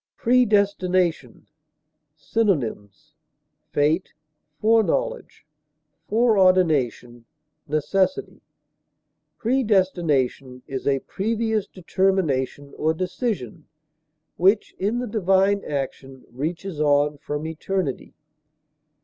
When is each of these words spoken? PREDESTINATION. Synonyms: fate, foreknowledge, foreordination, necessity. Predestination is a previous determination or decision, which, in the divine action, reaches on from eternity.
PREDESTINATION. 0.17 1.45
Synonyms: 2.15 3.13
fate, 3.69 4.13
foreknowledge, 4.59 5.45
foreordination, 6.07 7.25
necessity. 7.67 8.41
Predestination 9.37 10.63
is 10.65 10.87
a 10.87 11.01
previous 11.01 11.67
determination 11.67 12.73
or 12.77 12.95
decision, 12.95 13.67
which, 14.37 14.73
in 14.79 14.97
the 14.97 15.07
divine 15.07 15.63
action, 15.65 16.25
reaches 16.31 16.79
on 16.81 17.19
from 17.19 17.45
eternity. 17.45 18.15